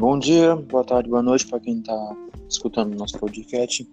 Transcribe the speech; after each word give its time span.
bom 0.00 0.18
dia, 0.18 0.56
boa 0.56 0.82
tarde, 0.82 1.10
boa 1.10 1.22
noite 1.22 1.46
para 1.46 1.60
quem 1.60 1.78
está 1.78 2.16
escutando 2.48 2.96
nosso 2.96 3.18
podcast. 3.18 3.86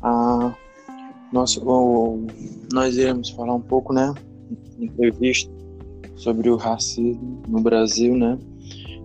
Ah, 0.00 0.54
nós 1.32 2.96
iremos 2.96 3.30
falar 3.30 3.54
um 3.54 3.60
pouco, 3.60 3.92
né, 3.92 4.14
entrevista 4.78 5.52
sobre 6.14 6.48
o 6.48 6.54
racismo 6.54 7.42
no 7.48 7.60
Brasil, 7.60 8.16
né? 8.16 8.38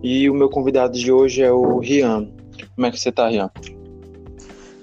E 0.00 0.30
o 0.30 0.34
meu 0.34 0.48
convidado 0.48 0.96
de 0.96 1.10
hoje 1.10 1.42
é 1.42 1.50
o 1.50 1.80
Rian. 1.80 2.28
Como 2.76 2.86
é 2.86 2.90
que 2.92 3.00
você 3.00 3.08
está, 3.08 3.28
Rian? 3.28 3.50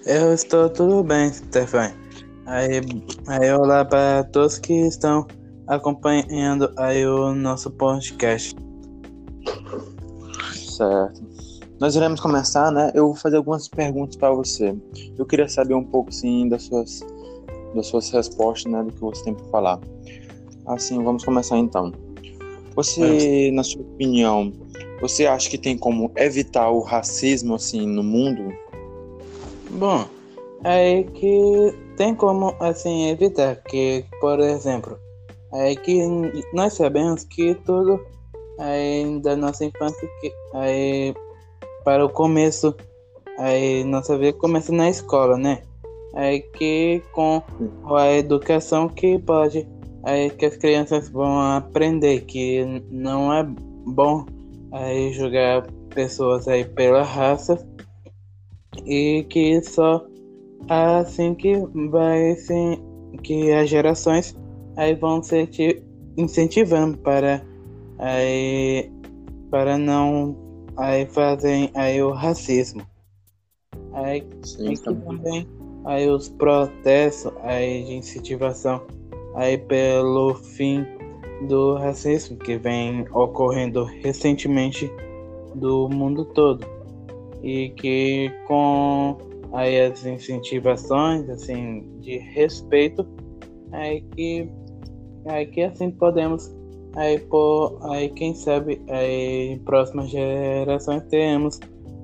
Eu 0.05 0.34
estou 0.34 0.70
tudo 0.70 1.02
bem, 1.03 1.31
Stefan. 1.31 1.94
Aí, 2.48 2.81
aí 3.27 3.53
olá 3.53 3.85
para 3.85 4.26
todos 4.26 4.59
que 4.59 4.73
estão 4.73 5.26
acompanhando 5.67 6.70
aí 6.76 7.05
o 7.05 7.34
nosso 7.34 7.71
podcast. 7.71 8.53
Certo. 10.79 11.21
Nós 11.77 11.93
iremos 11.97 12.21
começar, 12.21 12.71
né? 12.71 12.89
Eu 12.95 13.07
vou 13.07 13.15
fazer 13.15 13.35
algumas 13.35 13.67
perguntas 13.67 14.15
para 14.15 14.31
você. 14.31 14.73
Eu 15.17 15.25
queria 15.25 15.49
saber 15.49 15.73
um 15.73 15.83
pouco, 15.83 16.09
sim, 16.09 16.47
das 16.47 16.63
suas, 16.63 17.02
das 17.75 17.88
suas 17.88 18.09
respostas, 18.09 18.71
né? 18.71 18.81
Do 18.81 18.93
que 18.93 19.02
você 19.02 19.25
tem 19.25 19.33
para 19.33 19.45
falar. 19.47 19.79
Assim, 20.67 21.03
vamos 21.03 21.25
começar 21.25 21.57
então. 21.57 21.91
Você, 22.77 23.52
na 23.52 23.61
sua 23.61 23.81
opinião, 23.81 24.53
você 25.02 25.25
acha 25.25 25.49
que 25.49 25.57
tem 25.57 25.77
como 25.77 26.09
evitar 26.15 26.69
o 26.69 26.80
racismo, 26.80 27.55
assim, 27.55 27.85
no 27.85 28.02
mundo? 28.02 28.53
Bom, 29.71 30.05
é 30.63 31.03
que 31.03 31.75
tem 31.97 32.16
como, 32.16 32.55
assim, 32.61 33.09
evitar 33.09 33.57
que, 33.63 34.05
por 34.21 34.39
exemplo, 34.39 34.97
é 35.53 35.75
que 35.75 36.02
nós 36.53 36.73
sabemos 36.73 37.25
que 37.25 37.53
tudo 37.66 37.99
aí, 38.59 39.19
da 39.21 39.35
nossa 39.35 39.65
infância 39.65 40.07
que 40.21 40.31
aí, 40.53 41.15
para 41.83 42.05
o 42.05 42.09
começo 42.09 42.75
aí, 43.38 43.83
nossa 43.83 44.17
vida 44.17 44.38
começa 44.38 44.71
na 44.71 44.89
escola, 44.89 45.38
né? 45.38 45.63
Aí 46.13 46.41
que 46.41 47.02
com 47.13 47.41
a 47.95 48.11
educação 48.13 48.89
que 48.89 49.17
pode 49.19 49.67
aí 50.03 50.30
que 50.30 50.45
as 50.45 50.57
crianças 50.57 51.09
vão 51.09 51.39
aprender 51.39 52.21
que 52.21 52.63
não 52.89 53.33
é 53.33 53.43
bom 53.43 54.25
aí 54.71 55.11
julgar 55.13 55.67
pessoas 55.93 56.47
aí 56.47 56.65
pela 56.65 57.03
raça 57.03 57.57
e 58.85 59.25
que 59.30 59.61
só 59.61 60.05
assim 60.67 61.33
que 61.35 61.55
vai 61.89 62.35
sim 62.35 62.81
que 63.23 63.52
as 63.52 63.69
gerações 63.69 64.35
aí 64.77 64.95
vão 64.95 65.21
se 65.21 65.47
incentivando 66.17 66.97
para 66.97 67.43
aí 68.00 68.92
para 69.52 69.78
não 69.78 70.36
aí 70.78 71.05
fazem 71.05 71.69
aí 71.75 72.02
o 72.02 72.11
racismo. 72.11 72.81
Aí 73.94 74.25
Sim, 74.44 74.73
também 74.75 75.47
aí 75.86 76.09
os 76.09 76.30
protestos 76.30 77.31
aí 77.42 77.83
de 77.83 77.94
incentivação 77.95 78.86
aí 79.36 79.58
pelo 79.58 80.36
fim 80.36 80.86
do 81.47 81.75
racismo 81.75 82.38
que 82.38 82.58
vem 82.58 83.05
ocorrendo 83.11 83.83
recentemente 83.83 84.92
do 85.55 85.88
mundo 85.89 86.25
todo 86.25 86.66
e 87.42 87.70
que 87.70 88.31
com 88.47 89.17
aí 89.53 89.81
as 89.81 90.05
incentivações 90.05 91.30
assim 91.30 91.88
de 92.00 92.17
respeito 92.17 93.08
aí 93.72 94.02
que 94.02 94.50
aí 95.25 95.45
que 95.45 95.61
assim 95.61 95.92
podemos 95.92 96.58
aí 97.00 97.17
por 97.17 97.80
aí 97.92 98.09
quem 98.09 98.36
sabe 98.36 98.81
aí 98.89 99.53
em 99.53 99.59
próximas 99.59 100.09
gerações 100.09 101.02
teremos 101.04 101.58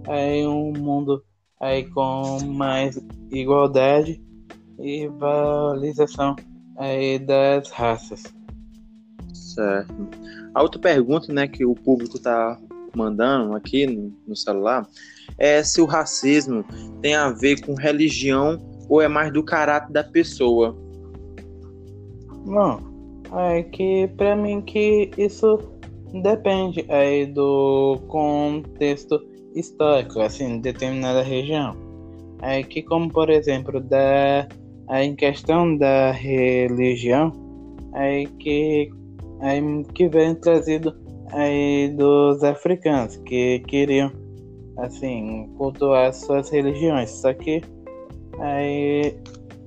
aí 0.07 0.47
um 0.47 0.71
mundo 0.71 1.21
aí 1.59 1.83
com 1.89 2.39
mais 2.45 2.97
igualdade 3.29 4.21
e 4.79 5.07
valorização 5.07 6.35
aí 6.77 7.19
das 7.19 7.69
raças. 7.71 8.23
Certo. 9.33 9.93
A 10.53 10.61
outra 10.61 10.79
pergunta, 10.79 11.31
né, 11.31 11.47
que 11.47 11.65
o 11.65 11.75
público 11.75 12.17
está 12.17 12.57
mandando 12.95 13.53
aqui 13.53 13.85
no, 13.87 14.13
no 14.25 14.35
celular 14.35 14.87
é 15.37 15.61
se 15.63 15.81
o 15.81 15.85
racismo 15.85 16.63
tem 17.01 17.15
a 17.15 17.29
ver 17.29 17.59
com 17.65 17.73
religião 17.73 18.61
ou 18.87 19.01
é 19.01 19.07
mais 19.07 19.31
do 19.33 19.43
caráter 19.43 19.91
da 19.91 20.03
pessoa. 20.03 20.77
Não, 22.45 22.94
é 23.33 23.63
que 23.63 24.07
para 24.17 24.35
mim 24.35 24.61
que 24.61 25.11
isso 25.17 25.59
depende 26.21 26.85
aí 26.89 27.25
do 27.25 27.99
contexto 28.07 29.21
histórico, 29.55 30.19
assim, 30.19 30.55
de 30.57 30.71
determinada 30.73 31.21
região. 31.21 31.75
É 32.41 32.61
que 32.61 32.81
como 32.81 33.11
por 33.11 33.29
exemplo 33.29 33.79
da 33.79 34.47
em 34.91 35.15
questão 35.15 35.75
da 35.77 36.11
religião, 36.11 37.31
aí 37.93 38.27
que 38.39 38.91
aí 39.41 39.61
que 39.93 40.07
vem 40.07 40.35
trazido 40.35 40.95
aí 41.31 41.89
dos 41.97 42.43
africanos 42.43 43.17
que 43.17 43.59
queriam 43.61 44.11
assim 44.77 45.49
cultuar 45.57 46.13
suas 46.13 46.49
religiões, 46.49 47.09
só 47.09 47.33
que 47.33 47.61
aí 48.39 49.17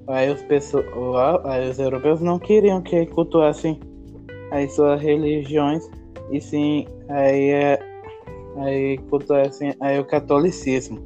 Aí 0.08 0.30
os, 0.30 0.42
pessoal, 0.42 1.46
aí 1.46 1.68
os 1.68 1.78
europeus 1.78 2.20
não 2.20 2.38
queriam 2.38 2.80
que 2.80 3.04
cultuassem 3.06 3.78
as 4.50 4.72
suas 4.74 5.00
religiões, 5.02 5.86
e 6.30 6.40
sim 6.40 6.86
aí, 7.10 7.50
é, 7.50 7.78
aí 8.56 8.98
cultuassem 9.10 9.74
aí 9.80 9.98
o 9.98 10.04
catolicismo. 10.06 11.04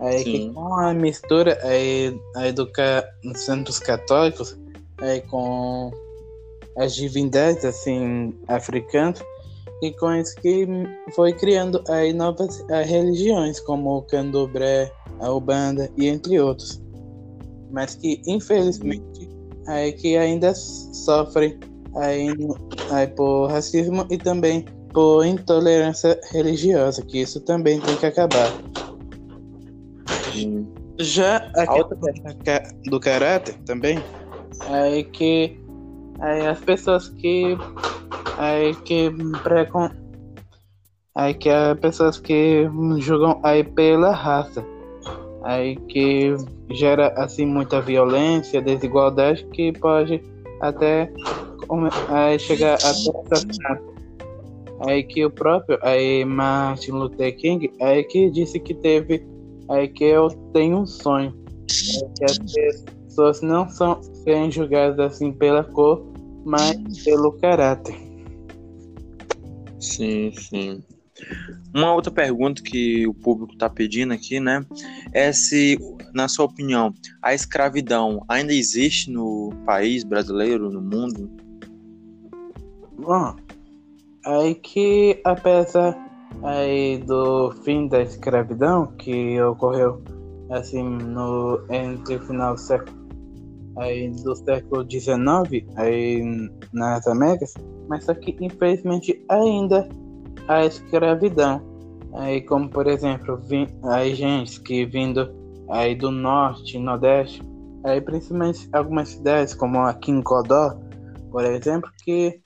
Aí 0.00 0.24
que 0.24 0.52
com 0.52 0.74
a 0.74 0.92
mistura 0.92 1.58
aí, 1.62 2.18
aí 2.36 2.52
do, 2.52 2.68
dos 3.22 3.40
santos 3.40 3.78
católicos 3.78 4.58
aí 5.00 5.20
com 5.22 5.90
as 6.76 6.94
divindades 6.94 7.64
assim 7.64 8.34
africanas 8.48 9.22
e 9.80 9.92
com 9.92 10.12
isso 10.14 10.34
que 10.36 10.66
foi 11.14 11.32
criando 11.32 11.82
aí 11.88 12.12
novas 12.12 12.64
aí, 12.68 12.84
religiões 12.84 13.60
como 13.60 13.98
o 13.98 14.02
candomblé, 14.02 14.92
a 15.20 15.30
ubanda 15.30 15.88
e 15.96 16.08
entre 16.08 16.40
outros 16.40 16.82
mas 17.72 17.94
que 17.94 18.22
infelizmente 18.26 19.28
é 19.66 19.90
que 19.92 20.16
ainda 20.16 20.54
sofrem 20.54 21.58
aí, 21.96 22.28
aí 22.90 23.06
por 23.08 23.50
racismo 23.50 24.06
e 24.10 24.18
também 24.18 24.64
por 24.92 25.24
intolerância 25.24 26.20
religiosa, 26.30 27.02
que 27.02 27.22
isso 27.22 27.40
também 27.40 27.80
tem 27.80 27.96
que 27.96 28.06
acabar. 28.06 28.52
Sim. 30.32 30.68
Já 30.98 31.50
a 31.56 31.74
outra 31.74 31.96
do 32.84 33.00
caráter 33.00 33.54
também 33.64 33.98
é 34.68 35.02
que 35.02 35.58
aí 36.20 36.46
as 36.46 36.60
pessoas 36.60 37.08
que 37.08 37.56
aí 38.36 38.74
que 38.84 39.10
precon 39.42 39.90
aí 41.14 41.34
que 41.34 41.48
as 41.48 41.78
pessoas 41.80 42.18
que 42.20 42.68
julgam 42.98 43.40
aí 43.42 43.64
pela 43.64 44.12
raça 44.12 44.64
aí 45.44 45.76
que 45.88 46.34
gera 46.70 47.08
assim 47.16 47.46
muita 47.46 47.80
violência, 47.80 48.60
desigualdade 48.60 49.44
que 49.52 49.72
pode 49.72 50.22
até 50.60 51.12
aí, 52.08 52.38
chegar 52.38 52.74
até 52.74 52.86
assassinato. 52.86 53.92
Aí 54.86 55.04
que 55.04 55.24
o 55.24 55.30
próprio 55.30 55.78
aí 55.82 56.24
Martin 56.24 56.92
Luther 56.92 57.36
King 57.36 57.70
aí 57.80 58.02
que 58.04 58.30
disse 58.30 58.58
que 58.58 58.74
teve 58.74 59.24
aí 59.68 59.86
que 59.88 60.04
eu 60.04 60.28
tenho 60.52 60.78
um 60.78 60.86
sonho 60.86 61.32
que 62.18 62.24
as 62.24 62.38
pessoas 63.06 63.42
não 63.42 63.68
são 63.68 64.02
serem 64.24 64.50
julgadas 64.50 64.98
assim 64.98 65.32
pela 65.32 65.64
cor, 65.64 66.04
mas 66.44 66.76
pelo 67.04 67.32
caráter. 67.32 67.96
Sim, 69.78 70.32
sim. 70.32 70.82
Uma 71.74 71.94
outra 71.94 72.12
pergunta 72.12 72.62
que 72.62 73.06
o 73.06 73.14
público 73.14 73.52
está 73.54 73.68
pedindo 73.68 74.12
aqui, 74.12 74.40
né, 74.40 74.64
é 75.12 75.32
se, 75.32 75.78
na 76.12 76.28
sua 76.28 76.46
opinião, 76.46 76.92
a 77.22 77.34
escravidão 77.34 78.24
ainda 78.28 78.52
existe 78.52 79.10
no 79.10 79.52
país 79.64 80.04
brasileiro, 80.04 80.70
no 80.70 80.80
mundo? 80.80 81.30
Bom, 82.98 83.36
aí 84.24 84.54
que 84.54 85.20
apesar 85.24 85.96
aí 86.42 86.98
do 86.98 87.52
fim 87.64 87.88
da 87.88 88.02
escravidão 88.02 88.86
que 88.98 89.40
ocorreu 89.40 90.02
assim 90.50 90.82
no 90.82 91.60
entre 91.70 92.16
o 92.16 92.20
final 92.20 92.54
do 92.54 92.60
século 92.60 93.02
aí 93.76 94.10
do 94.10 94.36
século 94.36 94.86
XIX 94.88 95.66
aí 95.76 96.50
nas 96.72 97.06
Américas, 97.06 97.54
mas 97.88 98.04
só 98.04 98.14
que 98.14 98.36
infelizmente 98.40 99.24
ainda 99.28 99.88
a 100.48 100.64
escravidão. 100.64 101.60
Aí, 102.14 102.40
como 102.42 102.68
por 102.68 102.86
exemplo, 102.86 103.38
vi, 103.48 103.66
aí 103.84 104.14
gente 104.14 104.60
que 104.60 104.84
vindo 104.84 105.30
aí 105.70 105.94
do 105.94 106.10
norte, 106.10 106.78
nordeste, 106.78 107.42
aí 107.84 108.00
principalmente 108.00 108.68
algumas 108.72 109.08
cidades 109.08 109.54
como 109.54 109.80
aqui 109.80 110.10
em 110.10 110.22
Codó, 110.22 110.78
por 111.30 111.44
exemplo, 111.44 111.90
que 112.04 112.40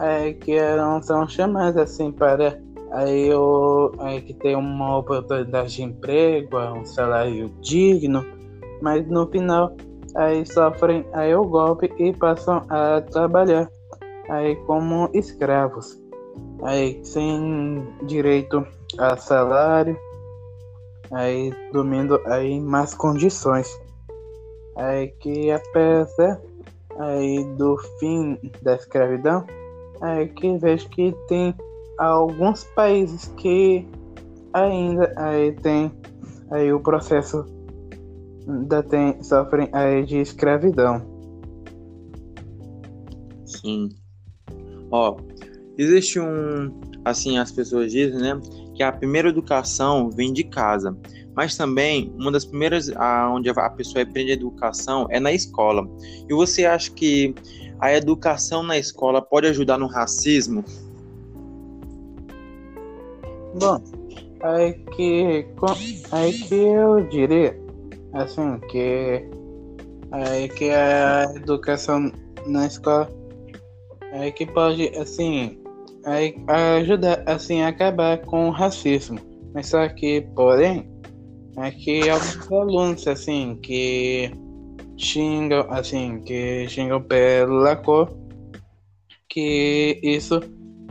é, 0.00 0.32
que 0.32 0.52
eram 0.52 1.02
são 1.02 1.28
chamadas 1.28 1.76
assim 1.76 2.10
para 2.10 2.58
aí, 2.92 3.28
eu, 3.28 3.92
aí 3.98 4.20
que 4.22 4.34
tem 4.34 4.56
uma 4.56 4.98
oportunidade 4.98 5.74
de 5.74 5.82
emprego, 5.82 6.58
um 6.58 6.84
salário 6.84 7.50
digno, 7.60 8.24
mas 8.80 9.06
no 9.08 9.26
final 9.28 9.76
aí 10.16 10.46
sofrem 10.46 11.04
aí 11.12 11.34
o 11.34 11.44
golpe 11.44 11.92
e 11.98 12.12
passam 12.12 12.64
a 12.68 13.00
trabalhar 13.00 13.68
aí 14.28 14.56
como 14.66 15.10
escravos, 15.12 16.00
aí 16.64 17.04
sem 17.04 17.86
direito 18.06 18.66
a 18.98 19.16
salário, 19.16 19.96
aí 21.12 21.52
dormindo 21.72 22.20
aí 22.26 22.60
más 22.60 22.94
condições, 22.94 23.78
aí 24.76 25.08
que 25.20 25.50
apesar 25.50 26.40
aí 26.98 27.44
do 27.56 27.76
fim 27.98 28.38
da 28.62 28.74
escravidão, 28.74 29.44
aí 30.00 30.28
que 30.28 30.56
vejo 30.58 30.88
que 30.88 31.14
tem 31.28 31.54
alguns 31.98 32.64
países 32.64 33.26
que 33.36 33.86
ainda 34.52 35.12
aí 35.16 35.52
tem 35.52 35.92
aí 36.50 36.72
o 36.72 36.80
processo 36.80 37.44
ainda 38.48 38.82
tem, 38.82 39.22
sofrem 39.22 39.68
aí 39.72 40.04
de 40.04 40.18
escravidão. 40.18 41.02
Sim. 43.44 43.88
Ó, 44.90 45.16
existe 45.76 46.20
um, 46.20 46.72
assim 47.04 47.38
as 47.38 47.50
pessoas 47.50 47.92
dizem, 47.92 48.20
né, 48.20 48.40
que 48.74 48.82
a 48.82 48.92
primeira 48.92 49.28
educação 49.28 50.10
vem 50.10 50.32
de 50.32 50.44
casa, 50.44 50.96
mas 51.34 51.56
também 51.56 52.12
uma 52.18 52.30
das 52.30 52.44
primeiras 52.44 52.90
onde 53.32 53.48
a 53.50 53.70
pessoa 53.70 54.02
aprende 54.02 54.30
a 54.30 54.34
educação 54.34 55.06
é 55.10 55.18
na 55.18 55.32
escola. 55.32 55.88
E 56.28 56.34
você 56.34 56.64
acha 56.64 56.90
que 56.90 57.34
a 57.80 57.92
educação 57.92 58.62
na 58.62 58.78
escola 58.78 59.20
pode 59.20 59.46
ajudar 59.48 59.78
no 59.78 59.86
racismo? 59.86 60.64
Bom, 63.58 63.82
aí 64.42 64.72
que, 64.72 65.46
aí 66.10 66.32
que 66.32 66.54
eu 66.54 67.06
diria, 67.08 67.58
assim, 68.12 68.58
que, 68.70 69.24
aí 70.10 70.48
que 70.48 70.70
a 70.70 71.32
educação 71.36 72.10
na 72.46 72.66
escola, 72.66 73.08
aí 74.12 74.32
que 74.32 74.46
pode, 74.46 74.88
assim, 74.96 75.63
ajudar, 76.06 77.22
assim, 77.26 77.62
a 77.62 77.68
acabar 77.68 78.18
com 78.18 78.48
o 78.48 78.50
racismo. 78.50 79.18
Mas 79.54 79.68
só 79.68 79.88
que, 79.88 80.22
porém, 80.34 80.88
é 81.56 81.70
que 81.70 82.08
alguns 82.08 82.52
alunos, 82.52 83.06
assim, 83.06 83.58
que 83.62 84.30
xingam, 84.96 85.66
assim, 85.70 86.20
que 86.22 86.68
xingam 86.68 87.00
pela 87.02 87.76
cor, 87.76 88.16
que 89.28 90.00
isso, 90.02 90.40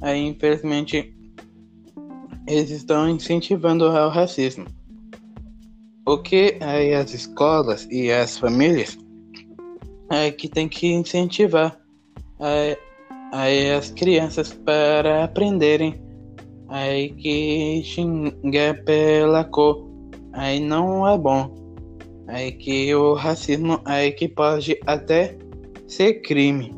aí, 0.02 0.28
infelizmente, 0.28 1.14
eles 2.48 2.72
estão 2.72 3.10
incentivando 3.10 3.86
o 3.86 4.10
racismo. 4.10 4.66
O 6.06 6.18
que 6.18 6.58
aí 6.60 6.94
as 6.94 7.14
escolas 7.14 7.88
e 7.90 8.12
as 8.12 8.38
famílias 8.38 8.98
é 10.12 10.30
que 10.32 10.50
tem 10.50 10.68
que 10.68 10.88
incentivar 10.88 11.80
aí, 12.40 12.78
aí 13.34 13.72
as 13.72 13.90
crianças 13.90 14.54
para 14.54 15.24
aprenderem 15.24 16.00
aí 16.70 17.10
que 17.10 17.82
xingar 17.84 18.84
pela 18.86 19.44
cor 19.44 19.90
aí 20.34 20.60
não 20.60 21.08
é 21.08 21.18
bom. 21.18 21.52
Aí 22.28 22.52
que 22.52 22.94
o 22.96 23.16
racismo 23.16 23.82
aí 23.86 24.12
que 24.12 24.28
pode 24.28 24.80
até 24.86 25.36
ser 25.88 26.22
crime 26.22 26.74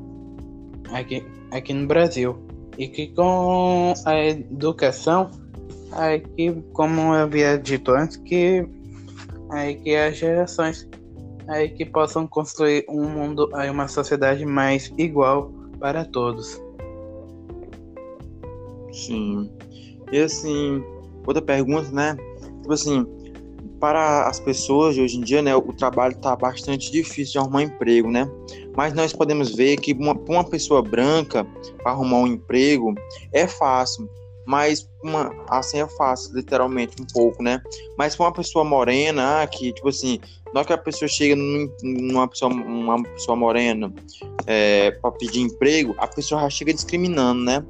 aqui, 0.92 1.24
aqui 1.52 1.74
no 1.74 1.88
Brasil. 1.88 2.38
E 2.78 2.88
que 2.88 3.08
com 3.08 3.94
a 4.06 4.26
educação 4.26 5.30
aí 5.92 6.20
que, 6.20 6.52
como 6.74 7.14
eu 7.14 7.24
havia 7.24 7.58
dito 7.58 7.92
antes, 7.92 8.18
que 8.18 8.66
aí 9.52 9.76
que 9.76 9.96
as 9.96 10.18
gerações 10.18 10.88
aí 11.48 11.70
que 11.70 11.86
possam 11.86 12.26
construir 12.26 12.86
um 12.90 13.08
mundo, 13.08 13.50
aí 13.54 13.70
uma 13.70 13.88
sociedade 13.88 14.46
mais 14.46 14.92
igual 14.98 15.52
para 15.86 16.04
todos. 16.04 16.60
Sim. 18.92 19.52
E 20.12 20.18
assim, 20.18 20.84
outra 21.28 21.44
pergunta, 21.44 21.92
né? 21.92 22.18
Tipo 22.64 22.74
assim, 22.74 23.06
para 23.80 24.28
as 24.28 24.40
pessoas 24.40 24.96
de 24.96 25.02
hoje 25.02 25.18
em 25.18 25.22
dia, 25.22 25.44
né, 25.44 25.56
o 25.56 25.62
trabalho 25.74 26.14
está 26.14 26.36
bastante 26.36 26.92
difícil 26.92 27.34
de 27.34 27.38
arrumar 27.38 27.62
emprego, 27.62 28.10
né? 28.10 28.28
Mas 28.76 28.96
nós 28.96 29.14
podemos 29.14 29.54
ver 29.54 29.78
que 29.78 29.94
uma, 29.94 30.14
uma 30.28 30.44
pessoa 30.44 30.82
branca 30.82 31.46
arrumar 31.86 32.18
um 32.18 32.28
emprego 32.28 32.96
é 33.32 33.48
fácil 33.48 34.10
mas 34.46 34.88
uma, 35.04 35.32
assim 35.50 35.80
é 35.80 35.88
fácil, 35.88 36.36
literalmente, 36.36 37.02
um 37.02 37.06
pouco, 37.06 37.42
né? 37.42 37.62
Mas 37.98 38.16
para 38.16 38.28
uma 38.28 38.32
pessoa 38.32 38.64
morena, 38.64 39.42
ah, 39.42 39.48
que, 39.48 39.74
tipo 39.74 39.90
assim, 39.90 40.20
na 40.56 40.62
hora 40.62 40.68
que 40.68 40.74
a 40.74 40.78
pessoa 40.78 41.10
chega 41.10 41.36
numa 41.84 42.30
pessoa, 42.30 42.50
uma 42.50 43.04
pessoa 43.04 43.36
morena 43.36 43.94
é, 44.48 44.90
para 44.90 45.12
pedir 45.12 45.42
emprego, 45.42 45.94
a 45.98 46.08
pessoa 46.08 46.40
já 46.40 46.50
chega 46.50 46.74
discriminando, 46.74 47.44
né? 47.44 47.62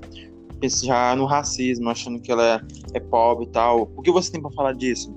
Já 0.83 1.15
no 1.15 1.25
racismo, 1.25 1.89
achando 1.89 2.21
que 2.21 2.31
ela 2.31 2.63
é, 2.93 2.97
é 2.97 2.99
pobre 2.99 3.45
e 3.45 3.49
tal. 3.49 3.91
O 3.95 4.03
que 4.03 4.11
você 4.11 4.31
tem 4.31 4.39
para 4.39 4.51
falar 4.51 4.73
disso? 4.73 5.15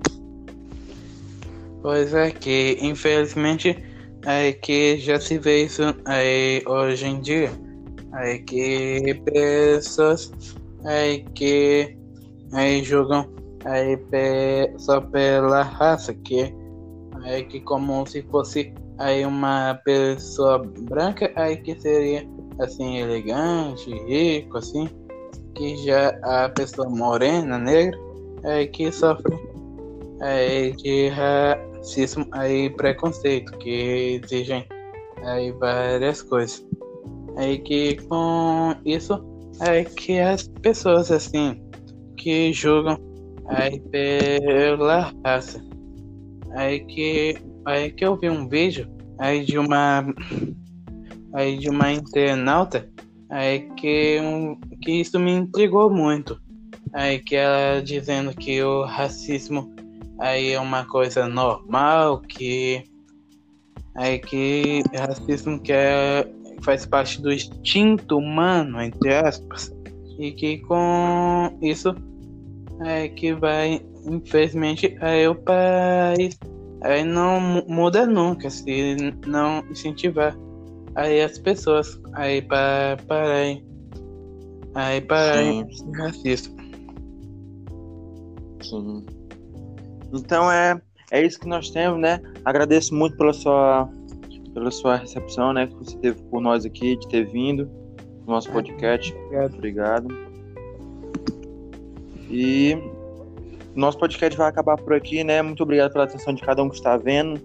Pois 1.82 2.15
é, 2.15 2.31
que 2.31 2.79
infelizmente 2.81 3.76
é 4.25 4.50
que 4.53 4.97
já 4.97 5.20
se 5.20 5.38
vê 5.38 5.65
isso 5.65 5.82
aí 6.06 6.62
hoje 6.67 7.06
em 7.06 7.20
dia. 7.20 7.50
É 8.15 8.38
que 8.38 9.20
pessoas 9.26 10.32
aí 10.87 11.23
que 11.35 11.94
aí 12.50 12.82
jogam 12.82 13.31
aí 13.67 13.99
pe, 13.99 14.73
só 14.79 15.03
pela 15.03 15.62
raça, 15.62 16.15
que 16.15 16.50
aí 17.29 17.45
que 17.45 17.61
como 17.61 18.07
se 18.07 18.23
fosse 18.23 18.73
aí 18.99 19.25
uma 19.25 19.81
pessoa 19.85 20.59
branca, 20.59 21.31
aí 21.37 21.57
que 21.59 21.79
seria 21.81 22.27
assim 22.59 22.99
elegante, 22.99 23.91
rico, 24.07 24.59
assim, 24.59 24.89
que 25.55 25.77
já 25.85 26.09
a 26.23 26.49
pessoa 26.49 26.89
morena, 26.89 27.59
negra, 27.59 27.99
aí 28.45 28.67
que 28.67 28.91
sofre 28.91 29.39
aí 30.21 30.73
de 30.73 31.09
racismo 31.09 32.27
aí 32.33 32.71
preconceito, 32.71 33.57
que 33.59 34.21
exigem 34.25 34.67
aí 35.23 35.53
várias 35.53 36.23
coisas. 36.23 36.67
Aí 37.37 37.58
que 37.58 37.97
com 38.08 38.75
isso 38.85 39.23
é 39.61 39.85
que 39.85 40.19
as 40.19 40.49
pessoas 40.63 41.11
assim 41.11 41.63
que 42.17 42.53
julgam 42.53 42.99
aí 43.47 43.79
pela 43.81 45.13
raça. 45.25 45.68
Aí 46.52 46.81
que 46.81 47.36
aí 47.64 47.90
que 47.90 48.05
eu 48.05 48.17
vi 48.17 48.31
um 48.31 48.48
vídeo 48.48 48.88
aí 49.19 49.44
de 49.44 49.58
uma 49.58 50.05
aí 51.34 51.58
de 51.58 51.69
uma 51.69 51.93
internauta 51.93 52.88
aí 53.31 53.69
que 53.76 54.19
um, 54.20 54.58
que 54.82 55.00
isso 55.00 55.19
me 55.19 55.32
intrigou 55.32 55.90
muito. 55.90 56.40
Aí 56.93 57.19
que 57.19 57.36
ela 57.36 57.82
dizendo 57.82 58.34
que 58.34 58.62
o 58.62 58.84
racismo 58.84 59.74
aí 60.19 60.52
é 60.52 60.60
uma 60.60 60.84
coisa 60.84 61.28
normal, 61.28 62.20
que 62.20 62.84
aí 63.94 64.19
que 64.19 64.82
racismo 64.94 65.60
que 65.60 65.72
é 65.72 66.26
faz 66.62 66.84
parte 66.84 67.20
do 67.22 67.32
instinto 67.32 68.19
humano, 68.19 68.82
entre 68.82 69.14
aspas, 69.14 69.72
e 70.19 70.32
que 70.32 70.58
com 70.58 71.56
isso 71.62 71.94
é 72.85 73.08
que 73.08 73.35
vai, 73.35 73.81
infelizmente, 74.06 74.97
aí 75.01 75.27
o 75.27 75.35
país 75.35 76.39
aí 76.82 77.05
não 77.05 77.41
muda 77.67 78.06
nunca 78.06 78.49
se 78.51 78.97
não 79.27 79.65
incentivar 79.70 80.37
aí 80.94 81.20
as 81.20 81.39
pessoas 81.39 82.01
aí 82.15 82.41
para 82.43 82.97
pararem 83.06 83.65
aí 84.75 85.01
pararem 85.01 85.67
de 85.67 85.99
racismo. 85.99 86.56
Sim. 88.63 89.05
Então 90.13 90.51
é 90.51 90.81
é 91.11 91.25
isso 91.25 91.41
que 91.41 91.49
nós 91.49 91.70
temos, 91.70 92.01
né? 92.01 92.20
Agradeço 92.44 92.94
muito 92.94 93.17
pela 93.17 93.32
sua 93.32 93.89
pela 94.55 94.70
sua 94.70 94.97
recepção, 94.97 95.53
né, 95.53 95.67
que 95.67 95.75
você 95.75 95.97
teve 95.99 96.20
por 96.25 96.41
nós 96.41 96.65
aqui, 96.65 96.97
de 96.97 97.06
ter 97.08 97.25
vindo 97.27 97.70
no 98.27 98.35
nosso 98.35 98.51
podcast. 98.51 99.15
Obrigado. 99.15 99.55
Obrigado. 99.55 100.28
E 102.31 102.77
nosso 103.75 103.99
podcast 103.99 104.37
vai 104.37 104.49
acabar 104.49 104.77
por 104.77 104.93
aqui, 104.93 105.23
né? 105.25 105.41
Muito 105.43 105.63
obrigado 105.63 105.93
pela 105.93 106.05
atenção 106.05 106.35
de 106.35 106.43
cada 106.43 106.63
um 106.63 106.69
que 106.69 106.77
está 106.77 106.97
vendo 106.97 107.41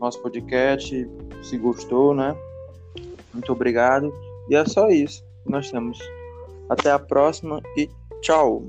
nosso 0.00 0.20
podcast. 0.20 1.08
Se 1.42 1.58
gostou, 1.58 2.14
né? 2.14 2.36
Muito 3.32 3.52
obrigado. 3.52 4.12
E 4.48 4.54
é 4.54 4.64
só 4.64 4.88
isso 4.88 5.24
que 5.44 5.50
nós 5.50 5.70
temos. 5.70 5.98
Até 6.68 6.90
a 6.90 6.98
próxima 6.98 7.62
e 7.76 7.88
tchau. 8.20 8.64